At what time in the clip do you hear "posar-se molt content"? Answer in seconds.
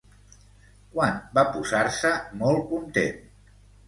1.57-3.21